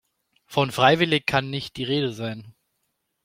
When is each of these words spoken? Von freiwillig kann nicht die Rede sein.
Von 0.47 0.71
freiwillig 0.71 1.27
kann 1.27 1.51
nicht 1.51 1.77
die 1.77 1.83
Rede 1.83 2.11
sein. 2.11 2.55